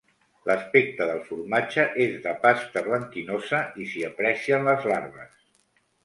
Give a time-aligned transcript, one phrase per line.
[0.49, 5.37] L'aspecte del formatge és de pasta blanquinosa i s'hi aprecien les larves.